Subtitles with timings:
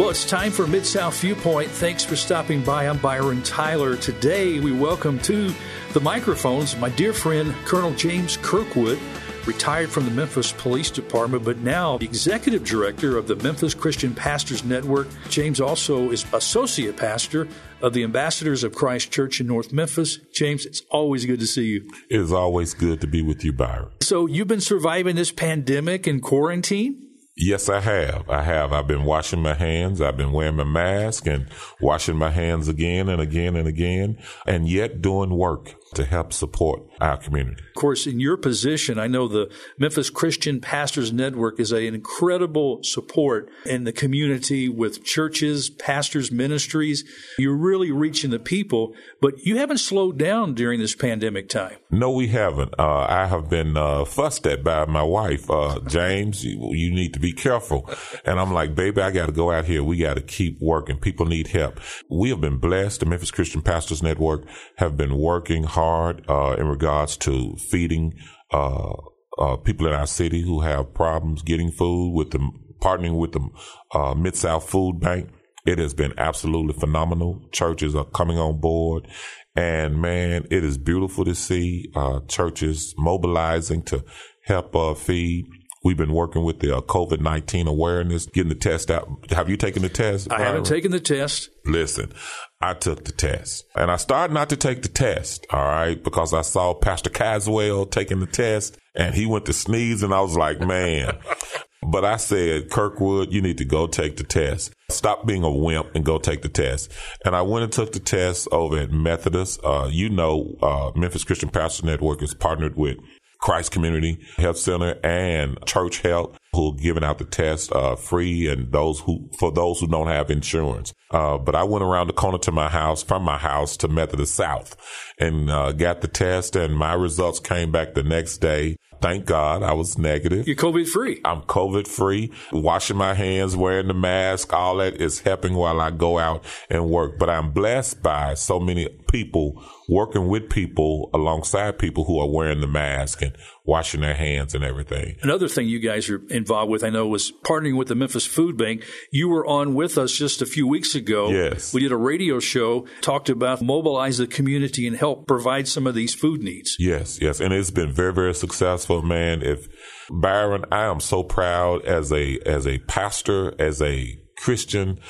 [0.00, 1.70] Well, it's time for Mid South Viewpoint.
[1.70, 2.88] Thanks for stopping by.
[2.88, 3.96] I'm Byron Tyler.
[3.96, 5.52] Today, we welcome to
[5.92, 8.98] the microphones my dear friend, Colonel James Kirkwood,
[9.44, 14.14] retired from the Memphis Police Department, but now the executive director of the Memphis Christian
[14.14, 15.06] Pastors Network.
[15.28, 17.46] James also is associate pastor
[17.82, 20.16] of the Ambassadors of Christ Church in North Memphis.
[20.32, 21.92] James, it's always good to see you.
[22.08, 23.90] It is always good to be with you, Byron.
[24.00, 27.09] So, you've been surviving this pandemic and quarantine?
[27.42, 28.28] Yes, I have.
[28.28, 28.70] I have.
[28.70, 30.02] I've been washing my hands.
[30.02, 31.48] I've been wearing my mask and
[31.80, 36.82] washing my hands again and again and again, and yet doing work to help support
[37.00, 37.62] our community.
[37.68, 42.82] Of course, in your position, I know the Memphis Christian Pastors Network is an incredible
[42.82, 47.04] support in the community with churches, pastors, ministries.
[47.38, 51.76] You're really reaching the people, but you haven't slowed down during this pandemic time.
[51.90, 52.74] No, we haven't.
[52.78, 56.44] Uh, I have been uh, fussed at by my wife, uh, James.
[56.44, 57.90] You, you need to be careful,
[58.24, 59.82] and I'm like, baby, I got to go out here.
[59.82, 60.98] We got to keep working.
[60.98, 61.80] People need help.
[62.08, 63.00] We have been blessed.
[63.00, 64.44] The Memphis Christian Pastors Network
[64.76, 68.12] have been working hard hard uh, in regards to feeding
[68.52, 68.92] uh,
[69.38, 72.50] uh, people in our city who have problems getting food with the
[72.82, 73.48] partnering with the
[73.94, 75.30] uh, Mid South Food Bank.
[75.64, 77.48] It has been absolutely phenomenal.
[77.50, 79.08] Churches are coming on board.
[79.56, 84.04] And man, it is beautiful to see uh, churches mobilizing to
[84.44, 85.46] help uh, feed
[85.82, 89.08] We've been working with the uh, COVID 19 awareness, getting the test out.
[89.30, 90.30] Have you taken the test?
[90.30, 91.48] I haven't taken the test.
[91.64, 92.12] Listen,
[92.60, 95.46] I took the test and I started not to take the test.
[95.50, 96.02] All right.
[96.02, 100.20] Because I saw Pastor Caswell taking the test and he went to sneeze and I
[100.20, 101.18] was like, man.
[101.90, 104.74] but I said, Kirkwood, you need to go take the test.
[104.90, 106.92] Stop being a wimp and go take the test.
[107.24, 109.60] And I went and took the test over at Methodist.
[109.64, 112.98] Uh, you know, uh, Memphis Christian Pastor Network is partnered with
[113.40, 118.48] Christ Community Health Center and Church Health who are giving out the test uh, free
[118.48, 120.92] and those who for those who don't have insurance.
[121.10, 124.34] Uh, but I went around the corner to my house from my house to Methodist
[124.34, 124.76] South
[125.18, 128.76] and uh, got the test and my results came back the next day.
[129.00, 130.46] Thank God I was negative.
[130.46, 131.22] You're COVID free.
[131.24, 132.32] I'm COVID free.
[132.52, 136.90] Washing my hands, wearing the mask, all that is helping while I go out and
[136.90, 137.18] work.
[137.18, 142.60] But I'm blessed by so many people working with people alongside people who are wearing
[142.60, 145.16] the mask and washing their hands and everything.
[145.22, 148.56] Another thing you guys are involved with, I know, was partnering with the Memphis Food
[148.56, 148.84] Bank.
[149.12, 151.30] You were on with us just a few weeks ago.
[151.30, 151.74] Yes.
[151.74, 155.94] We did a radio show, talked about mobilize the community and help provide some of
[155.94, 156.76] these food needs.
[156.78, 157.40] Yes, yes.
[157.40, 159.42] And it's been very, very successful, man.
[159.42, 159.68] If
[160.10, 165.00] Byron, I am so proud as a, as a pastor, as a Christian.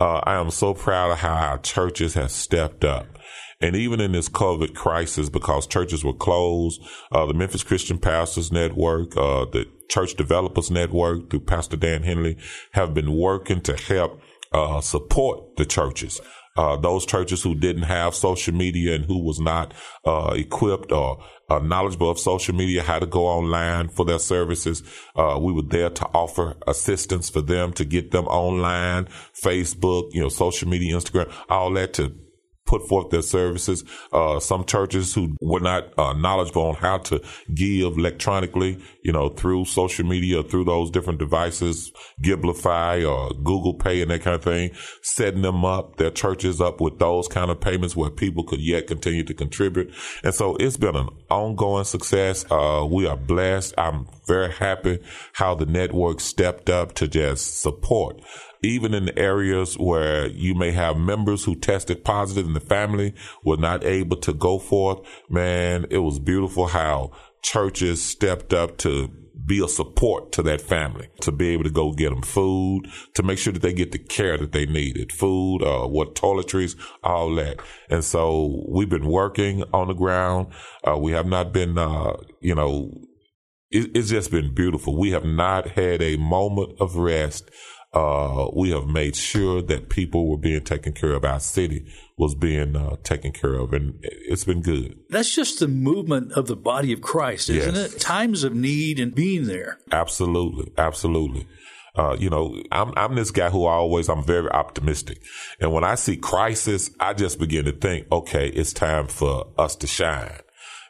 [0.00, 3.18] Uh, I am so proud of how our churches have stepped up
[3.60, 6.80] and even in this COVID crisis, because churches were closed,
[7.12, 12.38] uh, the Memphis Christian Pastors Network, uh, the Church Developers Network through Pastor Dan Henley
[12.72, 14.20] have been working to help
[14.52, 16.20] uh, support the churches.
[16.56, 19.72] Uh, those churches who didn't have social media and who was not
[20.04, 24.82] uh, equipped or uh, knowledgeable of social media, how to go online for their services.
[25.14, 30.20] Uh, we were there to offer assistance for them to get them online, Facebook, you
[30.20, 32.14] know, social media, Instagram, all that to
[32.70, 33.82] put forth their services.
[34.12, 37.20] Uh, some churches who were not uh, knowledgeable on how to
[37.52, 41.90] give electronically, you know, through social media, through those different devices,
[42.22, 44.70] Givelify or Google Pay and that kind of thing,
[45.02, 48.86] setting them up, their churches up with those kind of payments where people could yet
[48.86, 49.92] continue to contribute.
[50.22, 52.44] And so it's been an ongoing success.
[52.48, 53.74] Uh, we are blessed.
[53.76, 55.00] I'm very happy
[55.32, 58.20] how the network stepped up to just support
[58.62, 63.56] even in areas where you may have members who tested positive and the family were
[63.56, 67.10] not able to go forth, man, it was beautiful how
[67.42, 69.10] churches stepped up to
[69.46, 73.22] be a support to that family, to be able to go get them food, to
[73.22, 77.34] make sure that they get the care that they needed, food, uh, what toiletries, all
[77.34, 77.58] that.
[77.88, 80.48] And so we've been working on the ground.
[80.86, 82.92] Uh, we have not been, uh, you know,
[83.70, 84.96] it, it's just been beautiful.
[84.96, 87.50] We have not had a moment of rest
[87.92, 91.24] uh, we have made sure that people were being taken care of.
[91.24, 94.96] Our city was being uh, taken care of, and it's been good.
[95.08, 97.94] That's just the movement of the body of Christ, isn't yes.
[97.94, 98.00] it?
[98.00, 99.78] Times of need and being there.
[99.90, 101.48] Absolutely, absolutely.
[101.96, 105.20] Uh, you know, I'm I'm this guy who always I'm very optimistic,
[105.58, 109.74] and when I see crisis, I just begin to think, okay, it's time for us
[109.76, 110.38] to shine.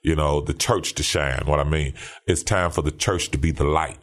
[0.02, 1.44] You know, the church to shine.
[1.46, 1.94] What I mean,
[2.26, 3.98] it's time for the church to be the light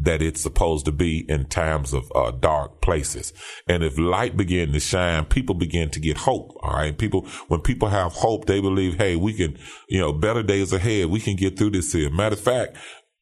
[0.00, 3.32] that it's supposed to be in times of uh, dark places.
[3.68, 6.56] And if light begin to shine, people begin to get hope.
[6.62, 6.96] All right.
[6.96, 9.58] People, when people have hope, they believe, hey, we can,
[9.88, 11.06] you know, better days ahead.
[11.06, 12.10] We can get through this here.
[12.10, 12.76] Matter of fact,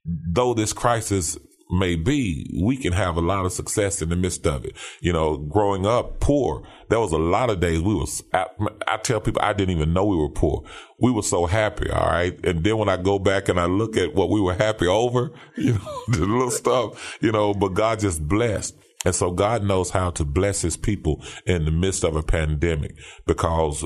[0.04, 1.36] though this crisis
[1.70, 4.76] may be, we can have a lot of success in the midst of it.
[5.00, 8.47] You know, growing up poor, there was a lot of days we was, I,
[8.87, 10.65] I, tell people I didn't even know we were poor.
[10.99, 11.91] We were so happy.
[11.91, 12.38] All right.
[12.44, 15.32] And then when I go back and I look at what we were happy over,
[15.56, 18.75] you know, the little stuff, you know, but God just blessed.
[19.05, 22.97] And so God knows how to bless his people in the midst of a pandemic
[23.26, 23.85] because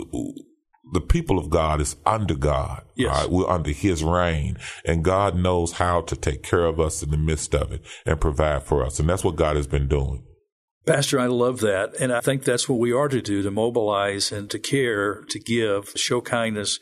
[0.92, 2.82] the people of God is under God.
[2.96, 3.16] Yes.
[3.16, 3.30] Right?
[3.30, 7.16] We're under his reign and God knows how to take care of us in the
[7.16, 8.98] midst of it and provide for us.
[8.98, 10.24] And that's what God has been doing.
[10.84, 11.94] Pastor, I love that.
[12.00, 15.38] And I think that's what we are to do to mobilize and to care, to
[15.38, 16.80] give, show kindness.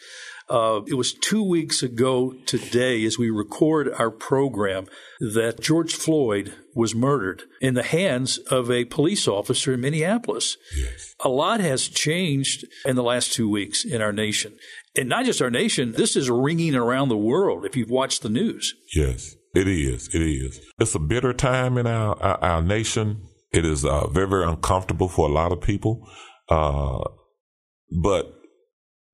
[0.50, 4.86] Uh, it was two weeks ago today, as we record our program,
[5.20, 10.56] that George Floyd was murdered in the hands of a police officer in Minneapolis.
[10.76, 11.14] Yes.
[11.20, 14.56] A lot has changed in the last two weeks in our nation.
[14.96, 18.28] And not just our nation, this is ringing around the world if you've watched the
[18.28, 18.74] news.
[18.92, 20.12] Yes, it is.
[20.12, 20.60] It is.
[20.80, 23.22] It's a bitter time in our, our, our nation.
[23.52, 26.08] It is uh, very, very uncomfortable for a lot of people.
[26.48, 27.04] Uh,
[28.02, 28.39] but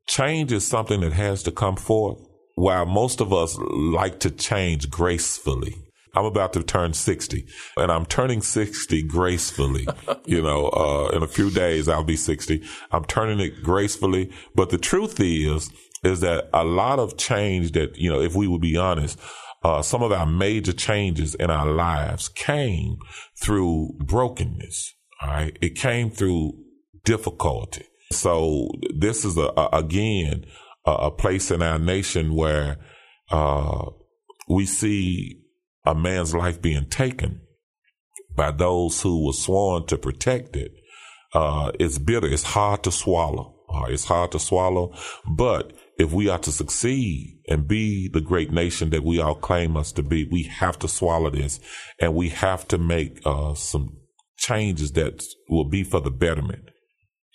[0.07, 2.19] change is something that has to come forth.
[2.55, 5.75] While most of us like to change gracefully,
[6.15, 9.87] I'm about to turn 60 and I'm turning 60 gracefully.
[10.25, 12.63] you know, uh, in a few days, I'll be 60.
[12.91, 14.33] I'm turning it gracefully.
[14.55, 15.71] But the truth is,
[16.03, 19.19] is that a lot of change that, you know, if we would be honest,
[19.63, 22.97] uh, some of our major changes in our lives came
[23.39, 24.95] through brokenness.
[25.21, 25.57] All right.
[25.61, 26.53] It came through
[27.05, 27.85] difficulty.
[28.13, 30.47] So this is a, a again
[30.85, 32.79] a, a, place in our nation where
[33.31, 33.87] uh,
[34.49, 35.43] we see
[35.85, 37.41] a man's life being taken
[38.35, 40.73] by those who were sworn to protect it.
[41.35, 42.29] Uh, it's bitter.
[42.29, 43.55] It's hard to swallow.
[43.69, 44.95] Uh, it's hard to swallow.
[45.29, 49.77] But if we are to succeed and be the great nation that we all claim
[49.77, 51.59] us to be, we have to swallow this
[51.99, 53.97] and we have to make uh, some
[54.37, 56.71] changes that will be for the betterment.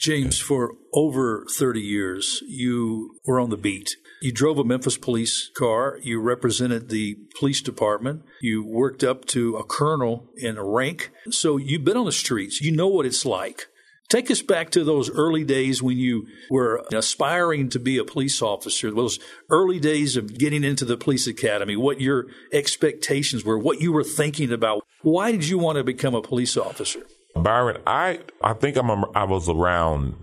[0.01, 3.98] James, for over 30 years, you were on the beat.
[4.19, 6.00] You drove a Memphis police car.
[6.01, 8.24] You represented the police department.
[8.42, 11.12] You worked up to a colonel in rank.
[11.30, 12.62] So you've been on the streets.
[12.62, 13.68] You know what it's like.
[14.09, 18.42] Take us back to those early days when you were aspiring to be a police
[18.42, 19.19] officer, those
[19.51, 24.04] early days of getting into the police academy, what your expectations were, what you were
[24.04, 24.83] thinking about.
[25.04, 27.04] Why did you want to become a police officer?
[27.43, 30.15] Byron, I I think I'm a, I was around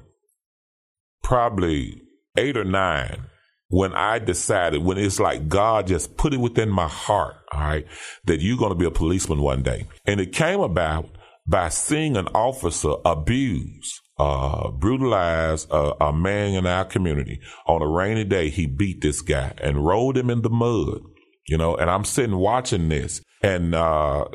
[1.23, 2.03] probably
[2.37, 3.27] eight or nine
[3.69, 7.87] when I decided when it's like God just put it within my heart, all right,
[8.25, 11.09] that you're going to be a policeman one day, and it came about
[11.47, 17.89] by seeing an officer abuse, uh, brutalize a, a man in our community on a
[17.89, 18.51] rainy day.
[18.51, 21.01] He beat this guy and rolled him in the mud,
[21.47, 24.27] you know, and I'm sitting watching this and, uh,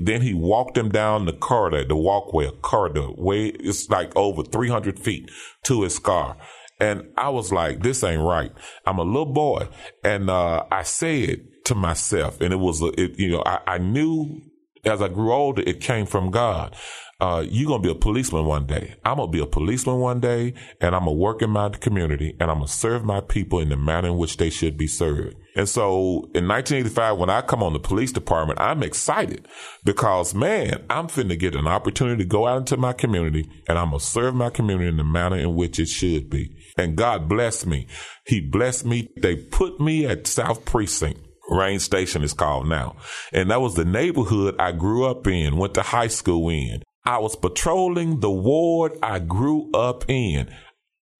[0.00, 4.42] then he walked him down the corridor, the walkway, a corridor, way it's like over
[4.42, 5.30] 300 feet
[5.64, 6.36] to his car.
[6.80, 8.52] And I was like, this ain't right.
[8.86, 9.68] I'm a little boy.
[10.02, 14.40] And, uh, I said to myself, and it was, it, you know, I, I knew
[14.84, 16.74] as I grew older, it came from God
[17.22, 18.96] uh, you're going to be a policeman one day.
[19.04, 21.68] I'm going to be a policeman one day and I'm going to work in my
[21.68, 24.76] community and I'm going to serve my people in the manner in which they should
[24.76, 25.36] be served.
[25.54, 29.46] And so in 1985, when I come on the police department, I'm excited
[29.84, 33.90] because man, I'm finna get an opportunity to go out into my community and I'm
[33.90, 36.56] going to serve my community in the manner in which it should be.
[36.76, 37.86] And God blessed me.
[38.26, 39.10] He blessed me.
[39.16, 41.20] They put me at South Precinct.
[41.48, 42.96] Raines Station is called now.
[43.32, 46.82] And that was the neighborhood I grew up in, went to high school in.
[47.04, 50.52] I was patrolling the ward I grew up in.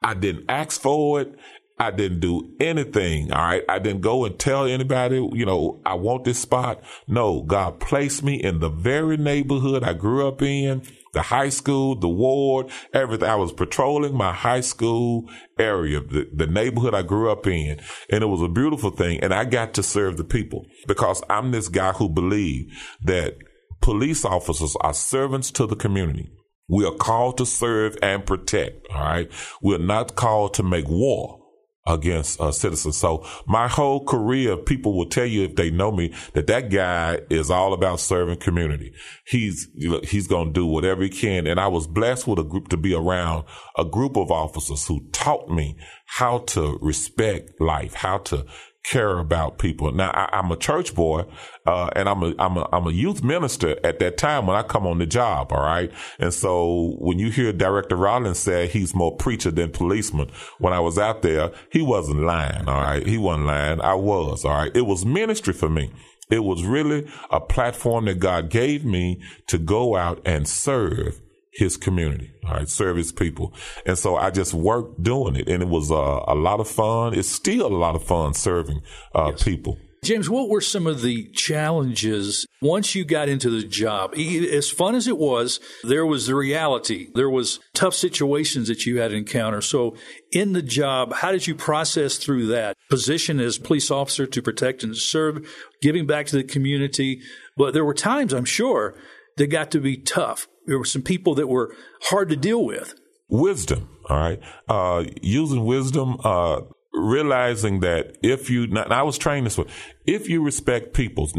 [0.03, 1.35] I didn't ask for it.
[1.79, 3.33] I didn't do anything.
[3.33, 3.65] All right.
[3.69, 6.81] I didn't go and tell anybody, you know, I want this spot.
[7.09, 11.97] No, God placed me in the very neighborhood I grew up in, the high school,
[11.97, 13.29] the ward, everything.
[13.29, 17.81] I was patrolling my high school area, the, the neighborhood I grew up in.
[18.11, 19.21] And it was a beautiful thing.
[19.21, 22.73] And I got to serve the people because I'm this guy who believed
[23.03, 23.39] that
[23.83, 26.31] police officers are servants to the community.
[26.69, 28.87] We are called to serve and protect.
[28.91, 29.31] All right.
[29.61, 31.41] We're not called to make war
[31.87, 32.97] against uh, citizens.
[32.97, 37.19] So my whole career, people will tell you if they know me that that guy
[37.29, 38.95] is all about serving community.
[39.27, 39.69] He's,
[40.05, 41.49] he's going to do whatever he can.
[41.49, 43.45] And I was blessed with a group to be around
[43.77, 48.47] a group of officers who taught me how to respect life, how to
[48.85, 49.93] care about people.
[49.93, 51.25] Now I, am a church boy,
[51.67, 54.63] uh, and I'm a, I'm a, I'm a youth minister at that time when I
[54.63, 55.53] come on the job.
[55.53, 55.91] All right.
[56.19, 60.81] And so when you hear Director Rallings say he's more preacher than policeman, when I
[60.81, 62.69] was out there, he wasn't lying.
[62.69, 63.07] All right.
[63.07, 63.81] He wasn't lying.
[63.81, 64.45] I was.
[64.45, 64.75] All right.
[64.75, 65.93] It was ministry for me.
[66.31, 71.21] It was really a platform that God gave me to go out and serve
[71.53, 73.53] his community, all right, serve his people.
[73.85, 77.15] And so I just worked doing it and it was uh, a lot of fun.
[77.15, 78.83] It's still a lot of fun serving
[79.15, 79.43] uh, yes.
[79.43, 79.79] people.
[80.05, 84.15] James, what were some of the challenges once you got into the job?
[84.17, 87.07] As fun as it was, there was the reality.
[87.15, 89.61] There was tough situations that you had to encounter.
[89.61, 89.95] So
[90.33, 94.83] in the job, how did you process through that position as police officer to protect
[94.83, 95.49] and serve,
[95.81, 97.21] giving back to the community?
[97.57, 98.97] But there were times, I'm sure,
[99.37, 100.49] that got to be tough.
[100.67, 102.95] There were some people that were hard to deal with.
[103.29, 104.41] Wisdom, all right.
[104.69, 106.61] Uh, using wisdom, uh,
[106.93, 109.67] realizing that if you, now, I was trained this way,
[110.07, 111.31] if you respect people,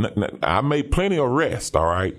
[0.42, 2.16] I made plenty of arrests, all right,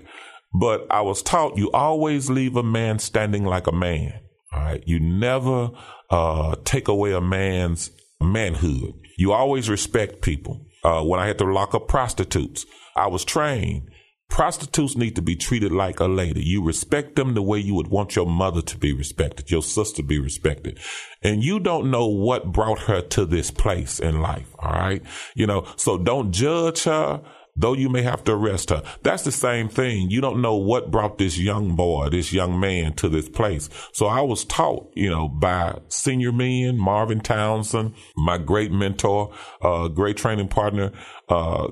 [0.53, 4.21] but I was taught you always leave a man standing like a man,
[4.53, 4.83] all right.
[4.85, 5.71] You never
[6.09, 8.93] uh, take away a man's manhood.
[9.17, 10.65] You always respect people.
[10.83, 13.89] Uh, when I had to lock up prostitutes, I was trained
[14.29, 16.43] Prostitutes need to be treated like a lady.
[16.43, 20.03] You respect them the way you would want your mother to be respected, your sister
[20.03, 20.79] be respected.
[21.21, 24.47] And you don't know what brought her to this place in life.
[24.59, 25.01] All right.
[25.35, 27.21] You know, so don't judge her
[27.55, 28.83] though you may have to arrest her.
[29.03, 30.09] That's the same thing.
[30.09, 33.69] You don't know what brought this young boy, this young man to this place.
[33.93, 39.87] So I was taught, you know, by senior men, Marvin Townsend, my great mentor, uh,
[39.87, 40.91] great training partner,
[41.29, 41.67] uh,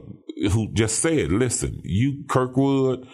[0.52, 3.08] who just said, listen, you, Kirkwood,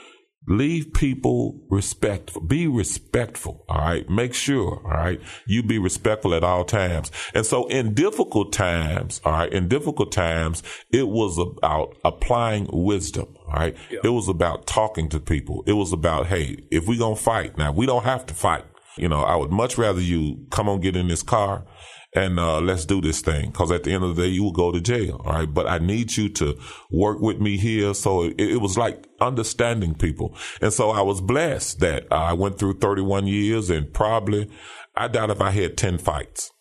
[0.48, 2.42] leave people respectful.
[2.42, 3.66] Be respectful.
[3.70, 4.10] All right.
[4.10, 4.82] Make sure.
[4.84, 5.22] All right.
[5.46, 7.12] You be respectful at all times.
[7.34, 13.36] And so in difficult times, all right, in difficult times, it was about applying wisdom.
[13.48, 13.76] All right.
[13.92, 14.00] Yeah.
[14.04, 15.64] It was about talking to people.
[15.68, 18.66] It was about, Hey, if we going to fight now, we don't have to fight.
[18.98, 21.66] You know, I would much rather you come on, get in this car
[22.13, 23.51] and uh, let's do this thing.
[23.51, 25.22] Because at the end of the day, you will go to jail.
[25.25, 26.58] All right, but I need you to
[26.92, 27.94] work with me here.
[27.94, 32.58] So it, it was like understanding people, and so I was blessed that I went
[32.60, 34.50] through 31 years, and probably
[34.96, 36.51] I doubt if I had 10 fights.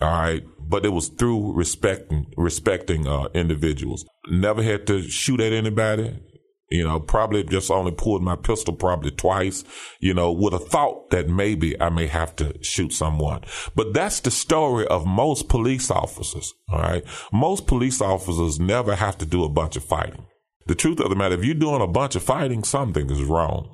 [0.00, 4.04] All right, but it was through respecting respecting uh, individuals.
[4.28, 6.18] Never had to shoot at anybody.
[6.68, 9.62] You know, probably just only pulled my pistol probably twice,
[10.00, 13.42] you know, with a thought that maybe I may have to shoot someone.
[13.76, 16.52] But that's the story of most police officers.
[16.68, 17.04] All right.
[17.32, 20.26] Most police officers never have to do a bunch of fighting.
[20.66, 23.70] The truth of the matter, if you're doing a bunch of fighting, something is wrong.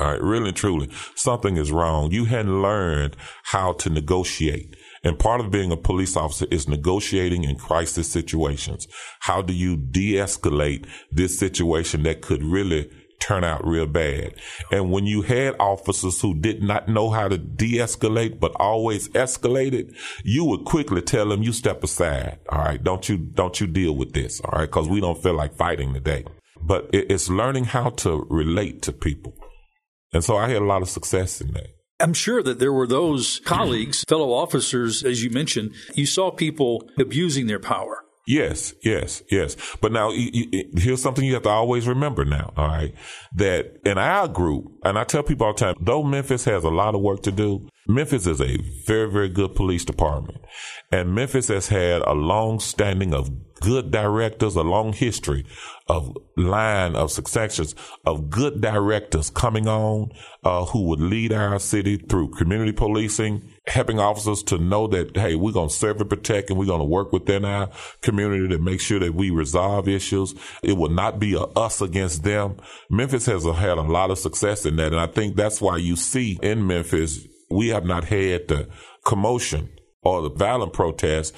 [0.00, 0.20] All right.
[0.20, 2.10] Really and truly, something is wrong.
[2.10, 4.74] You hadn't learned how to negotiate.
[5.04, 8.86] And part of being a police officer is negotiating in crisis situations.
[9.20, 14.34] How do you de-escalate this situation that could really turn out real bad?
[14.70, 19.96] And when you had officers who did not know how to de-escalate, but always escalated,
[20.24, 22.38] you would quickly tell them, you step aside.
[22.48, 22.82] All right.
[22.82, 24.40] Don't you, don't you deal with this.
[24.40, 24.70] All right.
[24.70, 26.24] Cause we don't feel like fighting today.
[26.60, 29.34] But it's learning how to relate to people.
[30.12, 31.70] And so I had a lot of success in that.
[32.02, 36.88] I'm sure that there were those colleagues, fellow officers, as you mentioned, you saw people
[36.98, 38.04] abusing their power.
[38.26, 39.56] Yes, yes, yes.
[39.80, 42.52] But now you, you, here's something you have to always remember now.
[42.56, 42.94] All right.
[43.34, 46.70] That in our group, and I tell people all the time, though Memphis has a
[46.70, 50.38] lot of work to do, Memphis is a very, very good police department.
[50.92, 53.30] And Memphis has had a long standing of
[53.62, 55.46] good directors, a long history
[55.88, 60.10] of line of successions of good directors coming on,
[60.42, 65.36] uh, who would lead our city through community policing, helping officers to know that, hey,
[65.36, 68.58] we're going to serve and protect and we're going to work within our community to
[68.58, 70.34] make sure that we resolve issues.
[70.62, 72.56] It will not be a us against them.
[72.90, 74.92] Memphis has had a lot of success in that.
[74.92, 78.68] And I think that's why you see in Memphis, we have not had the
[79.04, 79.70] commotion
[80.02, 81.32] or the violent protests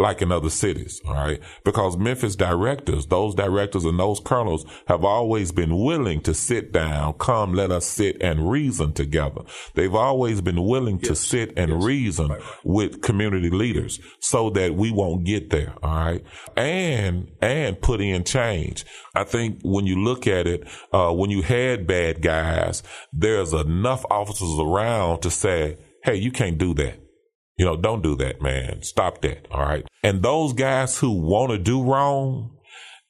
[0.00, 1.40] like in other cities, all right?
[1.64, 7.12] Because Memphis directors, those directors and those colonels have always been willing to sit down,
[7.14, 9.42] come, let us sit and reason together.
[9.74, 11.08] They've always been willing yes.
[11.08, 11.84] to sit and yes.
[11.84, 16.24] reason right, with community leaders so that we won't get there, all right?
[16.56, 18.84] And, and put in change.
[19.14, 24.04] I think when you look at it, uh, when you had bad guys, there's enough
[24.10, 27.09] officers around to say, hey, you can't do that.
[27.56, 28.82] You know, don't do that, man.
[28.82, 29.46] Stop that.
[29.50, 29.86] All right.
[30.02, 32.56] And those guys who want to do wrong,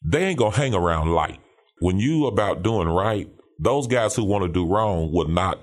[0.05, 1.41] they ain't going to hang around light.
[1.81, 3.29] When you about doing right,
[3.59, 5.61] those guys who want to do wrong will not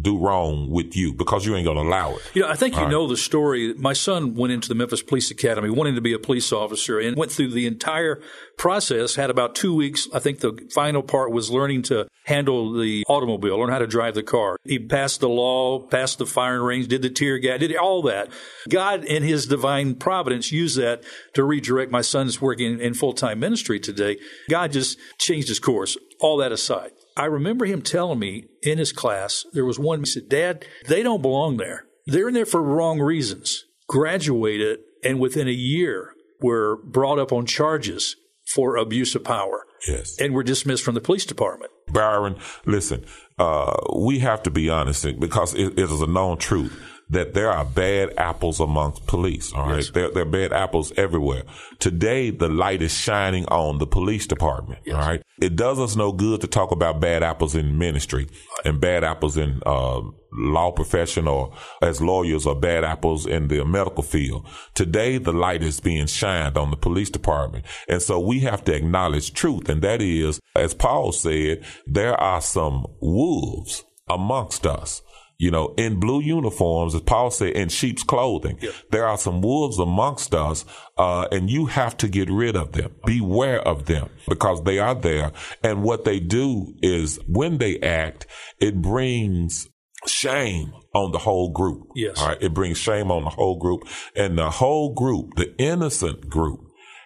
[0.00, 2.22] do wrong with you because you ain't going to allow it.
[2.34, 2.92] You know, I think All you right.
[2.92, 3.74] know the story.
[3.74, 7.16] My son went into the Memphis Police Academy wanting to be a police officer and
[7.16, 8.20] went through the entire
[8.58, 10.08] process, had about two weeks.
[10.12, 14.14] I think the final part was learning to handle the automobile, learn how to drive
[14.14, 14.56] the car.
[14.64, 18.30] He passed the law, passed the firing range, did the tear gas, did all that.
[18.68, 21.02] God, in his divine providence, used that
[21.34, 24.18] to redirect my son's working in full time ministry today.
[24.48, 25.96] God just changed his course.
[26.20, 26.92] All that aside.
[27.16, 31.02] I remember him telling me in his class, there was one, he said, Dad, they
[31.02, 31.86] don't belong there.
[32.06, 33.64] They're in there for wrong reasons.
[33.88, 38.16] Graduated and within a year were brought up on charges
[38.52, 39.66] for abuse of power.
[39.86, 40.18] Yes.
[40.18, 41.70] And were dismissed from the police department.
[41.92, 43.04] Byron, listen,
[43.38, 47.50] uh, we have to be honest because it, it is a known truth that there
[47.50, 49.52] are bad apples amongst police.
[49.52, 49.76] All right.
[49.76, 49.90] Yes.
[49.90, 51.42] There, there, are bad apples everywhere.
[51.78, 54.80] Today, the light is shining on the police department.
[54.84, 54.96] Yes.
[54.96, 55.22] All right.
[55.40, 58.28] It does us no good to talk about bad apples in ministry
[58.64, 60.00] and bad apples in, uh,
[60.36, 64.46] law profession or as lawyers or bad apples in the medical field.
[64.74, 67.64] Today, the light is being shined on the police department.
[67.88, 69.68] And so we have to acknowledge truth.
[69.68, 75.02] And that is, as Paul said, there are some wolves amongst us
[75.38, 78.58] you know, in blue uniforms, as Paul said, in sheep's clothing.
[78.60, 78.74] Yep.
[78.90, 80.64] There are some wolves amongst us,
[80.96, 82.94] uh, and you have to get rid of them.
[83.04, 85.32] Beware of them because they are there.
[85.62, 88.26] And what they do is when they act,
[88.60, 89.68] it brings
[90.06, 91.88] shame on the whole group.
[91.94, 92.20] Yes.
[92.20, 92.42] All right.
[92.42, 96.60] It brings shame on the whole group and the whole group, the innocent group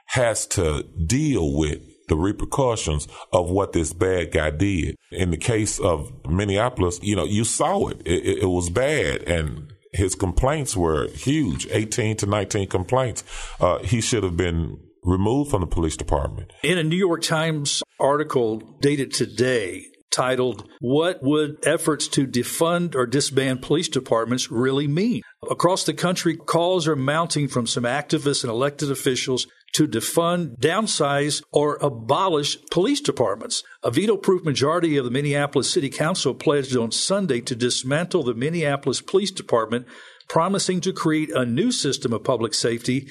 [0.07, 4.97] has to deal with the repercussions of what this bad guy did.
[5.11, 8.03] In the case of Minneapolis, you know, you saw it.
[8.05, 13.25] It, it was bad and his complaints were huge 18 to 19 complaints.
[13.61, 16.53] Uh, he should have been removed from the police department.
[16.63, 23.07] In a New York Times article dated today, titled, What Would Efforts to Defund or
[23.07, 25.23] Disband Police Departments Really Mean?
[25.51, 31.43] Across the country, calls are mounting from some activists and elected officials to defund, downsize,
[31.53, 33.63] or abolish police departments.
[33.83, 38.35] A veto proof majority of the Minneapolis City Council pledged on Sunday to dismantle the
[38.35, 39.87] Minneapolis Police Department,
[40.29, 43.09] promising to create a new system of public safety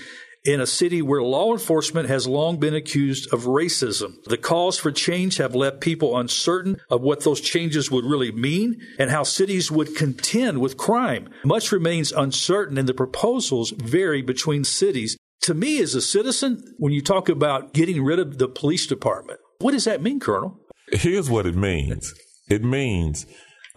[0.48, 4.24] in a city where law enforcement has long been accused of racism.
[4.24, 8.82] The calls for change have left people uncertain of what those changes would really mean
[8.98, 11.30] and how cities would contend with crime.
[11.44, 16.92] Much remains uncertain and the proposals vary between cities to me as a citizen, when
[16.92, 20.60] you talk about getting rid of the police department, what does that mean, Colonel?
[20.92, 22.14] Here's what it means
[22.50, 23.26] it means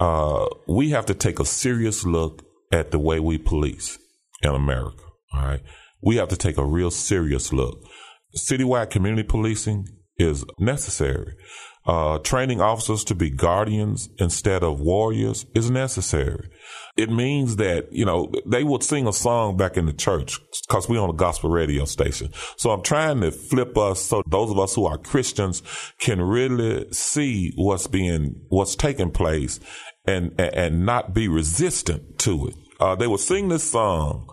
[0.01, 3.99] uh, we have to take a serious look at the way we police
[4.43, 5.05] in America.
[5.33, 5.63] All right.
[6.03, 7.83] We have to take a real serious look.
[8.37, 9.87] Citywide community policing
[10.17, 11.35] is necessary.
[11.87, 16.51] Uh, training officers to be guardians instead of warriors is necessary
[17.01, 20.89] it means that, you know, they would sing a song back in the church because
[20.89, 22.31] we're on a gospel radio station.
[22.57, 25.63] So I'm trying to flip us so those of us who are Christians
[25.99, 29.61] can really see what's being, what's taking place
[30.05, 32.55] and, and, and not be resistant to it.
[32.79, 34.29] Uh, they would sing this song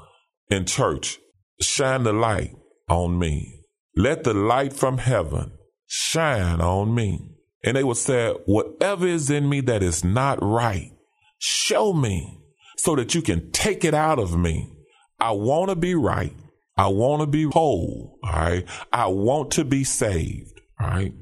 [0.50, 1.20] in church,
[1.62, 2.56] shine the light
[2.90, 3.62] on me.
[3.96, 5.52] Let the light from heaven
[5.88, 7.36] shine on me.
[7.64, 10.92] And they would say, whatever is in me that is not right,
[11.40, 12.40] show me
[12.78, 14.72] so that you can take it out of me.
[15.20, 16.34] I want to be right.
[16.78, 18.20] I want to be whole.
[18.24, 18.66] All right.
[18.94, 20.62] I want to be saved.
[20.80, 21.14] All right.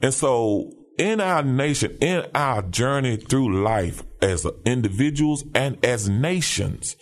[0.00, 6.96] And so in our nation, in our journey through life as individuals and as nations,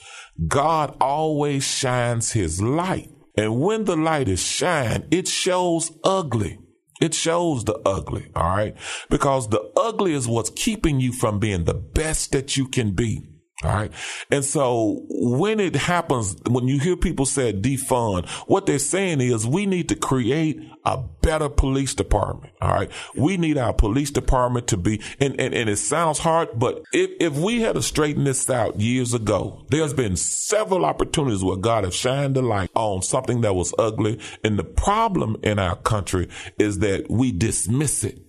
[0.46, 3.10] God always shines his light.
[3.36, 6.58] And when the light is shined, it shows ugly.
[7.00, 8.30] It shows the ugly.
[8.34, 8.76] All right.
[9.10, 13.22] Because the ugly is what's keeping you from being the best that you can be.
[13.64, 13.90] All right.
[14.30, 19.46] And so when it happens, when you hear people say defund, what they're saying is
[19.46, 22.52] we need to create a better police department.
[22.60, 22.90] All right.
[23.16, 27.10] We need our police department to be, and, and, and it sounds hard, but if,
[27.20, 31.84] if we had to straighten this out years ago, there's been several opportunities where God
[31.84, 34.20] has shined the light on something that was ugly.
[34.42, 38.20] And the problem in our country is that we dismiss it.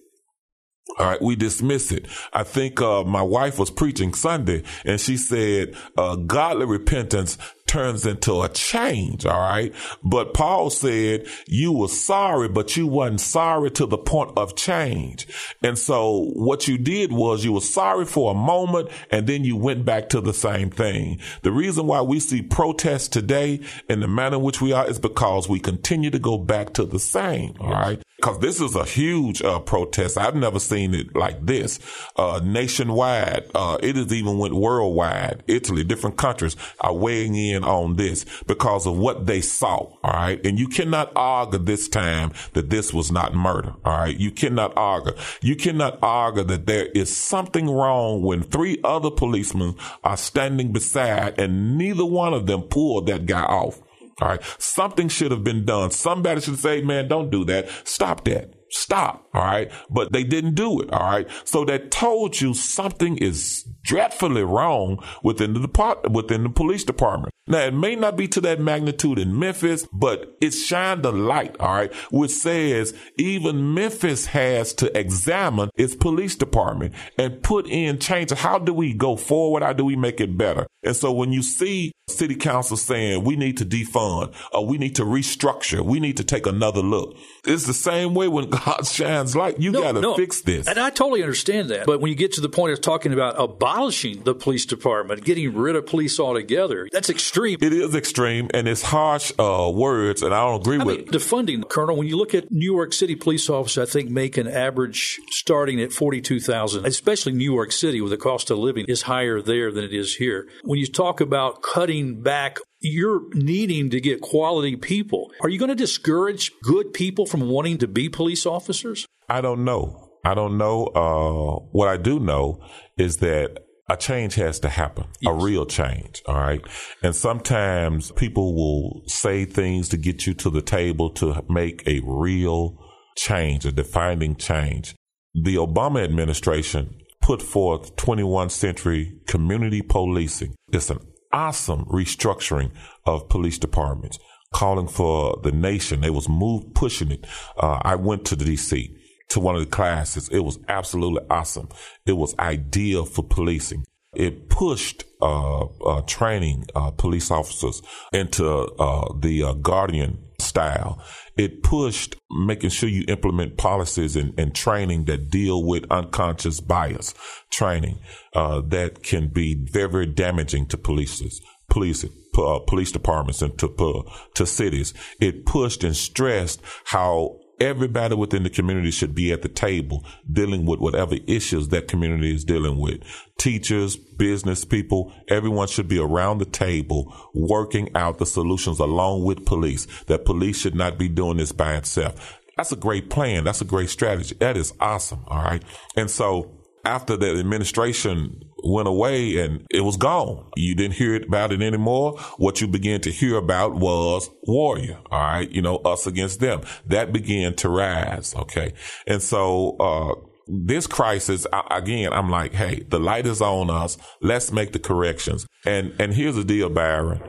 [0.97, 2.05] All right, we dismiss it.
[2.31, 8.05] I think uh, my wife was preaching Sunday, and she said, uh, "Godly repentance turns
[8.05, 9.25] into a change.
[9.25, 9.73] All right.
[10.03, 15.27] But Paul said you were sorry, but you wasn't sorry to the point of change.
[15.61, 19.57] And so what you did was you were sorry for a moment and then you
[19.57, 21.19] went back to the same thing.
[21.41, 24.99] The reason why we see protests today in the manner in which we are is
[24.99, 27.55] because we continue to go back to the same.
[27.59, 28.01] All right.
[28.25, 30.17] Because this is a huge uh, protest.
[30.17, 31.77] I've never seen it like this
[32.15, 33.51] uh, nationwide.
[33.53, 35.43] Uh, it has even went worldwide.
[35.45, 39.75] Italy, different countries are weighing in on this because of what they saw.
[40.03, 43.75] All right, and you cannot argue this time that this was not murder.
[43.85, 45.13] All right, you cannot argue.
[45.41, 51.39] You cannot argue that there is something wrong when three other policemen are standing beside
[51.39, 53.79] and neither one of them pulled that guy off.
[54.21, 54.41] All right.
[54.59, 55.91] Something should have been done.
[55.91, 57.67] Somebody should say, man, don't do that.
[57.83, 58.53] Stop that.
[58.69, 59.27] Stop.
[59.33, 59.71] All right.
[59.89, 60.91] But they didn't do it.
[60.91, 61.27] All right.
[61.43, 67.31] So that told you something is dreadfully wrong within the department, within the police department.
[67.47, 71.55] Now, it may not be to that magnitude in Memphis, but it shined a light,
[71.59, 77.99] all right, which says even Memphis has to examine its police department and put in
[77.99, 78.39] changes.
[78.39, 79.61] How do we go forward?
[79.61, 80.65] How do we make it better?
[80.83, 84.95] And so when you see city council saying we need to defund or we need
[84.95, 89.35] to restructure, we need to take another look, it's the same way when God shines
[89.35, 89.59] light.
[89.59, 90.15] You No, got to no.
[90.15, 90.67] fix this.
[90.67, 91.85] And I totally understand that.
[91.85, 93.35] But when you get to the point of talking about
[93.75, 97.57] abolishing the police department, getting rid of police altogether, that's extreme.
[97.61, 100.97] It is extreme and it's harsh uh, words, and I don't agree I with.
[100.97, 104.37] mean, defunding, Colonel, when you look at New York City police officers, I think make
[104.37, 109.03] an average starting at 42000 especially New York City, where the cost of living is
[109.03, 110.47] higher there than it is here.
[110.63, 115.31] When you talk about cutting back, you're needing to get quality people.
[115.41, 119.05] Are you going to discourage good people from wanting to be police officers?
[119.27, 120.05] I don't know.
[120.23, 120.85] I don't know.
[120.87, 122.59] Uh, what I do know
[122.97, 126.23] is that a change has to happen, a real change.
[126.27, 126.61] All right.
[127.03, 132.01] And sometimes people will say things to get you to the table to make a
[132.03, 132.77] real
[133.15, 134.95] change, a defining change.
[135.35, 140.55] The Obama administration put forth 21st century community policing.
[140.71, 140.99] It's an
[141.31, 142.71] awesome restructuring
[143.05, 144.17] of police departments
[144.53, 146.01] calling for the nation.
[146.01, 147.27] They was moved, pushing it.
[147.57, 148.94] Uh, I went to the DC
[149.35, 150.29] to one of the classes.
[150.29, 151.67] It was absolutely awesome.
[152.05, 153.83] It was ideal for policing.
[154.15, 157.81] It pushed uh, uh, training uh, police officers
[158.13, 161.03] into uh, the uh, guardian style.
[161.35, 167.13] It pushed making sure you implement policies and, and training that deal with unconscious bias
[167.51, 167.99] training
[168.33, 174.05] uh, that can be very, very damaging to police, police, uh, police departments and to
[174.35, 174.93] to cities.
[175.19, 180.65] It pushed and stressed how everybody within the community should be at the table dealing
[180.65, 183.01] with whatever issues that community is dealing with.
[183.37, 189.45] Teachers, business people, everyone should be around the table working out the solutions along with
[189.45, 189.85] police.
[190.05, 192.39] That police should not be doing this by itself.
[192.57, 193.43] That's a great plan.
[193.43, 194.35] That's a great strategy.
[194.39, 195.23] That is awesome.
[195.27, 195.63] All right.
[195.97, 196.51] And so
[196.85, 200.45] after that administration went away and it was gone.
[200.55, 202.17] You didn't hear about it anymore.
[202.37, 204.99] What you began to hear about was warrior.
[205.11, 205.49] All right.
[205.49, 206.61] You know, us against them.
[206.87, 208.35] That began to rise.
[208.35, 208.73] Okay.
[209.07, 210.15] And so, uh,
[210.47, 213.97] this crisis, again, I'm like, hey, the light is on us.
[214.21, 215.47] Let's make the corrections.
[215.65, 217.19] And, and here's the deal, Byron.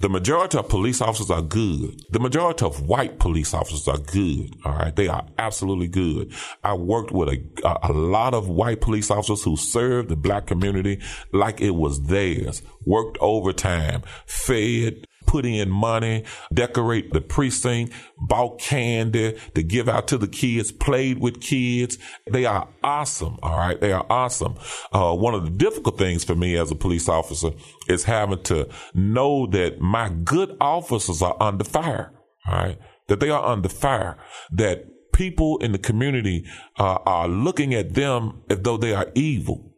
[0.00, 2.06] The majority of police officers are good.
[2.10, 4.56] The majority of white police officers are good.
[4.64, 4.96] All right.
[4.96, 6.32] They are absolutely good.
[6.64, 11.00] I worked with a, a, lot of white police officers who served the black community
[11.32, 19.38] like it was theirs, worked overtime, fed, put in money, decorate the precinct, bought candy
[19.54, 21.98] to give out to the kids, played with kids.
[22.28, 23.38] They are awesome.
[23.40, 23.80] All right.
[23.80, 24.56] They are awesome.
[24.92, 27.52] Uh, one of the difficult things for me as a police officer
[27.88, 32.12] is having to know that my good officers are under fire.
[32.48, 32.78] All right.
[33.06, 34.18] That they are under fire.
[34.50, 36.44] That people in the community
[36.76, 39.69] uh, are looking at them as though they are evil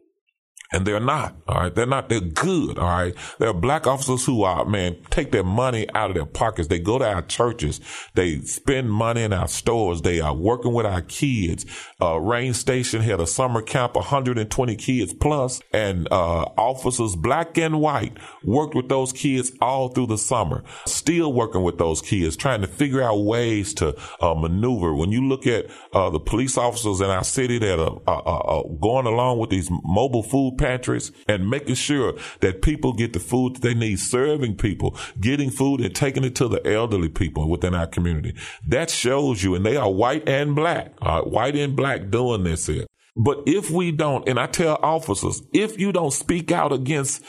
[0.73, 1.35] and they're not.
[1.47, 2.09] All right, they're not.
[2.09, 2.79] They're good.
[2.79, 6.25] All right, there are black officers who are man take their money out of their
[6.25, 6.67] pockets.
[6.67, 7.79] They go to our churches.
[8.15, 10.01] They spend money in our stores.
[10.01, 11.65] They are working with our kids.
[12.01, 17.79] Uh, Raines Station had a summer camp, 120 kids plus, and uh, officers, black and
[17.79, 20.63] white, worked with those kids all through the summer.
[20.85, 24.95] Still working with those kids, trying to figure out ways to uh, maneuver.
[24.95, 28.63] When you look at uh, the police officers in our city that are, are, are
[28.81, 33.55] going along with these mobile food pantries and making sure that people get the food
[33.55, 37.75] that they need, serving people, getting food and taking it to the elderly people within
[37.75, 38.33] our community.
[38.65, 42.67] That shows you, and they are white and black, right, white and black doing this
[42.67, 42.85] here.
[43.15, 47.21] But if we don't, and I tell officers, if you don't speak out against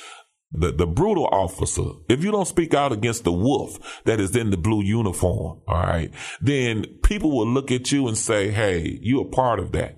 [0.53, 4.51] the, the brutal officer, if you don't speak out against the wolf that is in
[4.51, 9.21] the blue uniform, all right, then people will look at you and say, hey, you
[9.21, 9.97] are a part of that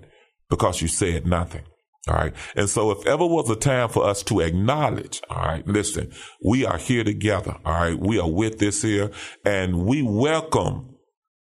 [0.49, 1.61] because you said nothing.
[2.07, 2.33] All right.
[2.55, 6.11] And so if ever was a time for us to acknowledge, all right, listen,
[6.43, 7.55] we are here together.
[7.65, 7.99] All right.
[7.99, 9.11] We are with this here
[9.45, 10.97] and we welcome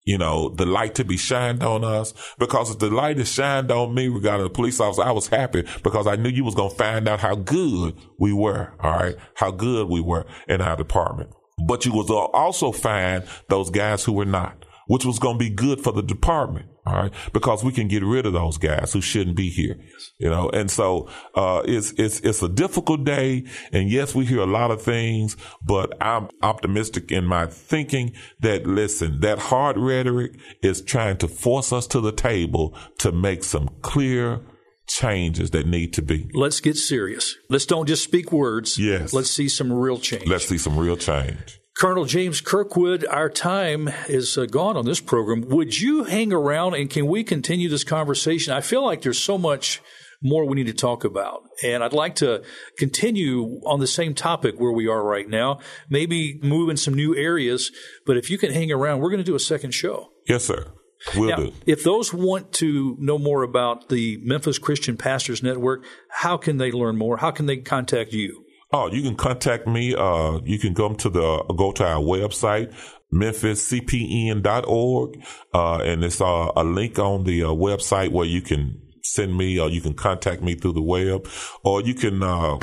[0.04, 2.12] you know, the light to be shined on us.
[2.38, 5.64] Because if the light is shined on me regarding the police officer, I was happy
[5.82, 8.74] because I knew you was going to find out how good we were.
[8.80, 9.16] All right.
[9.36, 11.30] How good we were in our department.
[11.66, 15.50] But you was also find those guys who were not, which was going to be
[15.50, 16.66] good for the department.
[16.84, 17.12] All right.
[17.32, 19.76] Because we can get rid of those guys who shouldn't be here,
[20.18, 23.44] you know, and so, uh, it's, it's, it's a difficult day.
[23.72, 28.66] And yes, we hear a lot of things, but I'm optimistic in my thinking that
[28.66, 33.68] listen, that hard rhetoric is trying to force us to the table to make some
[33.82, 34.40] clear,
[34.88, 36.28] changes that need to be.
[36.34, 37.36] Let's get serious.
[37.48, 38.78] Let's don't just speak words.
[38.78, 39.12] Yes.
[39.12, 40.26] Let's see some real change.
[40.26, 41.61] Let's see some real change.
[41.78, 45.42] Colonel James Kirkwood, our time is uh, gone on this program.
[45.48, 48.52] Would you hang around and can we continue this conversation?
[48.52, 49.80] I feel like there's so much
[50.22, 51.42] more we need to talk about.
[51.64, 52.44] And I'd like to
[52.78, 55.58] continue on the same topic where we are right now,
[55.88, 57.72] maybe move in some new areas.
[58.06, 60.10] But if you can hang around, we're going to do a second show.
[60.28, 60.72] Yes, sir.
[61.16, 61.52] Will now, do.
[61.66, 66.70] If those want to know more about the Memphis Christian Pastors Network, how can they
[66.70, 67.16] learn more?
[67.16, 68.44] How can they contact you?
[68.74, 69.94] Oh, you can contact me.
[69.94, 72.72] Uh, you can come to the go to our website,
[73.12, 79.36] memphiscpn.org, uh, and it's uh, a link on the uh, website where you can send
[79.36, 81.28] me or you can contact me through the web,
[81.62, 82.56] or you can uh,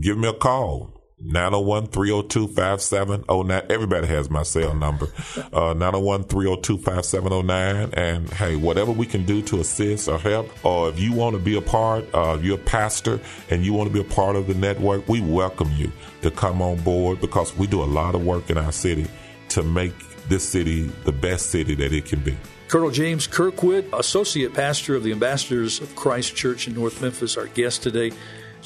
[0.00, 0.95] give me a call.
[1.22, 3.70] 901-302-5709.
[3.70, 5.06] Everybody has my cell number.
[5.52, 7.96] Uh, 901-302-5709.
[7.96, 11.40] And hey, whatever we can do to assist or help, or if you want to
[11.40, 14.46] be a part, uh, you're a pastor and you want to be a part of
[14.46, 18.22] the network, we welcome you to come on board because we do a lot of
[18.22, 19.06] work in our city
[19.48, 19.94] to make
[20.28, 22.36] this city the best city that it can be.
[22.68, 27.46] Colonel James Kirkwood, Associate Pastor of the Ambassadors of Christ Church in North Memphis, our
[27.46, 28.10] guest today.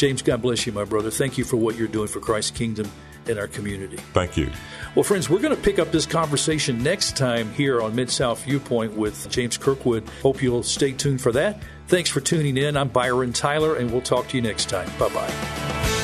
[0.01, 1.11] James, God bless you, my brother.
[1.11, 2.91] Thank you for what you're doing for Christ's kingdom
[3.27, 3.99] in our community.
[4.15, 4.51] Thank you.
[4.95, 8.43] Well, friends, we're going to pick up this conversation next time here on Mid South
[8.45, 10.09] Viewpoint with James Kirkwood.
[10.23, 11.63] Hope you'll stay tuned for that.
[11.89, 12.79] Thanks for tuning in.
[12.79, 14.89] I'm Byron Tyler, and we'll talk to you next time.
[14.99, 16.00] Bye bye.